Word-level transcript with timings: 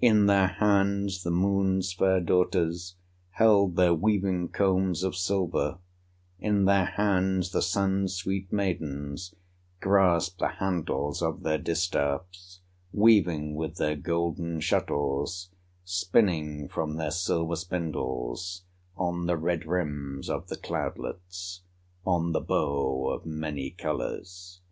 In 0.00 0.24
their 0.24 0.46
hands 0.46 1.22
the 1.22 1.30
Moon's 1.30 1.92
fair 1.92 2.18
daughters 2.18 2.94
Held 3.32 3.76
their 3.76 3.92
weaving 3.92 4.48
combs 4.48 5.02
of 5.02 5.14
silver; 5.14 5.76
In 6.40 6.64
their 6.64 6.86
hands 6.86 7.50
the 7.50 7.60
Sun's 7.60 8.14
sweet 8.14 8.50
maidens 8.50 9.34
Grasped 9.80 10.38
the 10.38 10.48
handles 10.48 11.20
of 11.20 11.42
their 11.42 11.58
distaffs, 11.58 12.60
Weaving 12.94 13.54
with 13.54 13.76
their 13.76 13.96
golden 13.96 14.60
shuttles, 14.60 15.50
Spinning 15.84 16.68
from 16.68 16.96
their 16.96 17.10
silver 17.10 17.56
spindles, 17.56 18.62
On 18.96 19.26
the 19.26 19.36
red 19.36 19.66
rims 19.66 20.30
of 20.30 20.46
the 20.48 20.56
cloudlets, 20.56 21.60
On 22.06 22.32
the 22.32 22.40
bow 22.40 23.10
of 23.10 23.26
many 23.26 23.72
colors. 23.72 24.62